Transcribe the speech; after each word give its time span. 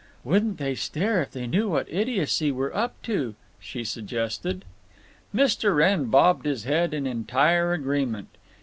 "Wouldn't 0.23 0.57
they 0.57 0.73
stare 0.73 1.21
if 1.21 1.29
they 1.29 1.45
knew 1.45 1.69
what 1.69 1.87
idiocy 1.87 2.51
we're 2.51 2.73
up 2.73 2.99
to!" 3.03 3.35
she 3.59 3.83
suggested. 3.83 4.65
Mr. 5.31 5.75
Wrenn 5.75 6.05
bobbed 6.05 6.47
his 6.47 6.63
head 6.63 6.95
in 6.95 7.05
entire 7.05 7.71
agreement. 7.73 8.29